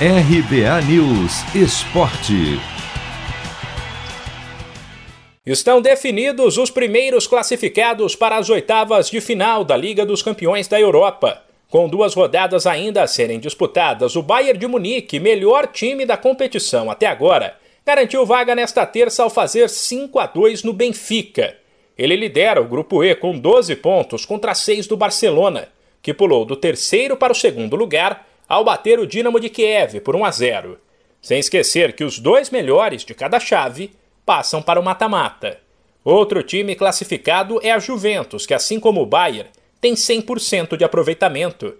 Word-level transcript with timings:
RBA 0.00 0.82
News 0.88 1.54
Esporte. 1.54 2.58
Estão 5.46 5.80
definidos 5.80 6.58
os 6.58 6.68
primeiros 6.68 7.28
classificados 7.28 8.16
para 8.16 8.36
as 8.36 8.50
oitavas 8.50 9.08
de 9.08 9.20
final 9.20 9.62
da 9.62 9.76
Liga 9.76 10.04
dos 10.04 10.20
Campeões 10.20 10.66
da 10.66 10.80
Europa. 10.80 11.44
Com 11.70 11.88
duas 11.88 12.12
rodadas 12.12 12.66
ainda 12.66 13.04
a 13.04 13.06
serem 13.06 13.38
disputadas, 13.38 14.16
o 14.16 14.22
Bayern 14.22 14.58
de 14.58 14.66
Munique, 14.66 15.20
melhor 15.20 15.68
time 15.68 16.04
da 16.04 16.16
competição 16.16 16.90
até 16.90 17.06
agora, 17.06 17.56
garantiu 17.86 18.26
vaga 18.26 18.52
nesta 18.52 18.84
terça 18.84 19.22
ao 19.22 19.30
fazer 19.30 19.70
5 19.70 20.18
a 20.18 20.26
2 20.26 20.64
no 20.64 20.72
Benfica. 20.72 21.56
Ele 21.96 22.16
lidera 22.16 22.60
o 22.60 22.66
grupo 22.66 23.04
E 23.04 23.14
com 23.14 23.38
12 23.38 23.76
pontos 23.76 24.26
contra 24.26 24.56
6 24.56 24.88
do 24.88 24.96
Barcelona, 24.96 25.68
que 26.02 26.12
pulou 26.12 26.44
do 26.44 26.56
terceiro 26.56 27.16
para 27.16 27.32
o 27.32 27.36
segundo 27.36 27.76
lugar 27.76 28.33
ao 28.48 28.64
bater 28.64 28.98
o 28.98 29.06
Dinamo 29.06 29.40
de 29.40 29.48
Kiev 29.48 30.00
por 30.00 30.14
1 30.14 30.24
a 30.24 30.30
0. 30.30 30.78
Sem 31.20 31.38
esquecer 31.38 31.94
que 31.94 32.04
os 32.04 32.18
dois 32.18 32.50
melhores 32.50 33.04
de 33.04 33.14
cada 33.14 33.40
chave 33.40 33.92
passam 34.26 34.60
para 34.60 34.78
o 34.78 34.82
mata-mata. 34.82 35.58
Outro 36.04 36.42
time 36.42 36.74
classificado 36.74 37.58
é 37.62 37.70
a 37.70 37.78
Juventus, 37.78 38.44
que 38.46 38.52
assim 38.52 38.78
como 38.78 39.00
o 39.00 39.06
Bayern, 39.06 39.48
tem 39.80 39.94
100% 39.94 40.76
de 40.76 40.84
aproveitamento. 40.84 41.74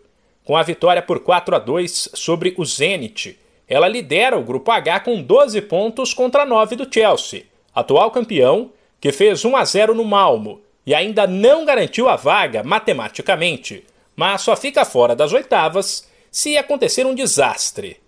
Com 0.44 0.56
a 0.56 0.62
vitória 0.62 1.02
por 1.02 1.20
4 1.20 1.56
a 1.56 1.58
2 1.58 2.10
sobre 2.14 2.54
o 2.56 2.64
Zenit, 2.64 3.38
ela 3.68 3.88
lidera 3.88 4.38
o 4.38 4.42
grupo 4.42 4.70
H 4.70 5.00
com 5.00 5.22
12 5.22 5.60
pontos 5.62 6.12
contra 6.12 6.44
9 6.44 6.76
do 6.76 6.92
Chelsea, 6.92 7.44
atual 7.74 8.10
campeão, 8.10 8.70
que 9.00 9.12
fez 9.12 9.44
1 9.44 9.56
a 9.56 9.64
0 9.64 9.94
no 9.94 10.04
Malmo 10.04 10.60
e 10.86 10.94
ainda 10.94 11.26
não 11.26 11.64
garantiu 11.64 12.08
a 12.08 12.16
vaga 12.16 12.62
matematicamente, 12.62 13.84
mas 14.14 14.42
só 14.42 14.54
fica 14.54 14.84
fora 14.84 15.16
das 15.16 15.32
oitavas 15.32 16.08
se 16.34 16.56
acontecer 16.56 17.06
um 17.06 17.14
desastre. 17.14 17.98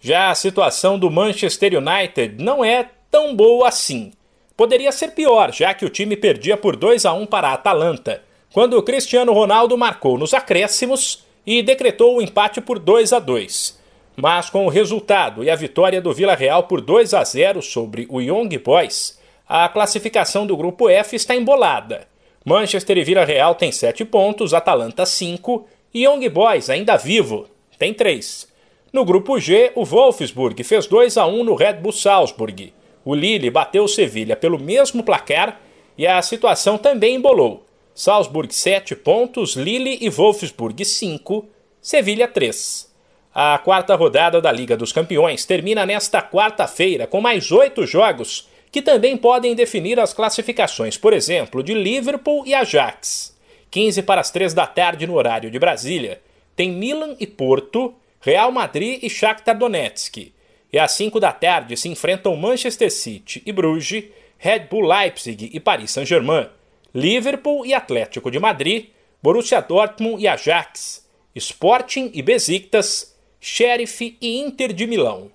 Já 0.00 0.30
a 0.30 0.36
situação 0.36 0.96
do 0.96 1.10
Manchester 1.10 1.72
United 1.76 2.40
não 2.40 2.64
é 2.64 2.88
tão 3.10 3.34
boa 3.34 3.66
assim. 3.66 4.12
Poderia 4.56 4.92
ser 4.92 5.08
pior, 5.08 5.52
já 5.52 5.74
que 5.74 5.84
o 5.84 5.90
time 5.90 6.16
perdia 6.16 6.56
por 6.56 6.76
2 6.76 7.04
a 7.04 7.12
1 7.12 7.26
para 7.26 7.48
a 7.48 7.54
Atalanta, 7.54 8.22
quando 8.52 8.78
o 8.78 8.84
Cristiano 8.84 9.32
Ronaldo 9.32 9.76
marcou 9.76 10.16
nos 10.16 10.32
acréscimos 10.32 11.24
e 11.44 11.60
decretou 11.60 12.16
o 12.16 12.22
empate 12.22 12.60
por 12.60 12.78
2 12.78 13.12
a 13.12 13.18
2. 13.18 13.80
Mas 14.14 14.48
com 14.48 14.64
o 14.64 14.70
resultado 14.70 15.42
e 15.42 15.50
a 15.50 15.56
vitória 15.56 16.00
do 16.00 16.14
Vila 16.14 16.36
Real 16.36 16.62
por 16.68 16.80
2 16.80 17.12
a 17.14 17.24
0 17.24 17.60
sobre 17.60 18.06
o 18.08 18.20
Young 18.20 18.56
Boys, 18.58 19.18
a 19.48 19.68
classificação 19.68 20.46
do 20.46 20.56
grupo 20.56 20.88
F 20.88 21.16
está 21.16 21.34
embolada. 21.34 22.06
Manchester 22.44 22.96
e 22.98 23.02
Vila 23.02 23.24
Real 23.24 23.56
têm 23.56 23.72
7 23.72 24.04
pontos, 24.04 24.54
Atalanta 24.54 25.04
5 25.04 25.66
e 25.92 26.04
Young 26.04 26.28
Boys, 26.28 26.70
ainda 26.70 26.96
vivo, 26.96 27.48
tem 27.82 27.92
3. 27.92 28.46
No 28.92 29.04
grupo 29.04 29.40
G, 29.40 29.72
o 29.74 29.84
Wolfsburg 29.84 30.62
fez 30.62 30.86
2 30.86 31.16
a 31.16 31.26
1 31.26 31.42
no 31.42 31.56
Red 31.56 31.72
Bull 31.80 31.90
Salzburg. 31.90 32.72
O 33.04 33.12
Lille 33.12 33.50
bateu 33.50 33.82
o 33.82 33.88
Sevilha 33.88 34.36
pelo 34.36 34.56
mesmo 34.56 35.02
placar 35.02 35.60
e 35.98 36.06
a 36.06 36.22
situação 36.22 36.78
também 36.78 37.16
embolou. 37.16 37.66
Salzburg 37.92 38.54
7 38.54 38.94
pontos, 38.94 39.56
Lille 39.56 39.98
e 40.00 40.08
Wolfsburg 40.08 40.84
5, 40.84 41.44
Sevilha 41.80 42.28
3. 42.28 42.88
A 43.34 43.58
quarta 43.58 43.96
rodada 43.96 44.40
da 44.40 44.52
Liga 44.52 44.76
dos 44.76 44.92
Campeões 44.92 45.44
termina 45.44 45.84
nesta 45.84 46.22
quarta-feira 46.22 47.08
com 47.08 47.20
mais 47.20 47.50
oito 47.50 47.84
jogos 47.84 48.48
que 48.70 48.80
também 48.80 49.16
podem 49.16 49.56
definir 49.56 49.98
as 49.98 50.14
classificações, 50.14 50.96
por 50.96 51.12
exemplo, 51.12 51.64
de 51.64 51.74
Liverpool 51.74 52.46
e 52.46 52.54
Ajax. 52.54 53.36
15 53.72 54.02
para 54.02 54.20
as 54.20 54.30
3 54.30 54.54
da 54.54 54.68
tarde 54.68 55.04
no 55.04 55.14
horário 55.14 55.50
de 55.50 55.58
Brasília, 55.58 56.20
tem 56.54 56.70
Milan 56.70 57.16
e 57.18 57.26
Porto, 57.26 57.94
Real 58.20 58.52
Madrid 58.52 59.02
e 59.02 59.10
Shakhtar 59.10 59.56
Donetsk. 59.58 60.32
E 60.72 60.78
às 60.78 60.92
5 60.92 61.20
da 61.20 61.32
tarde 61.32 61.76
se 61.76 61.88
enfrentam 61.88 62.36
Manchester 62.36 62.90
City 62.90 63.42
e 63.44 63.52
Bruges, 63.52 64.04
Red 64.38 64.66
Bull 64.70 64.86
Leipzig 64.86 65.50
e 65.52 65.60
Paris 65.60 65.90
Saint-Germain, 65.90 66.48
Liverpool 66.94 67.64
e 67.64 67.74
Atlético 67.74 68.30
de 68.30 68.38
Madrid, 68.38 68.86
Borussia 69.22 69.60
Dortmund 69.60 70.22
e 70.22 70.26
Ajax, 70.26 71.06
Sporting 71.34 72.10
e 72.14 72.22
Besiktas, 72.22 73.16
Sheriff 73.40 74.16
e 74.20 74.40
Inter 74.40 74.72
de 74.72 74.86
Milão. 74.86 75.30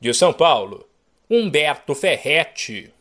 De 0.00 0.12
São 0.12 0.32
Paulo, 0.32 0.88
Humberto 1.30 1.94
Ferretti. 1.94 2.92